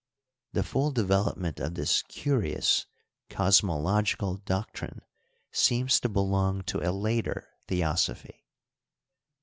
[0.53, 2.87] The full develop ment of this curious
[3.29, 5.03] cosmolog^cal doctrine
[5.51, 8.47] seems to be long to a later theosophy.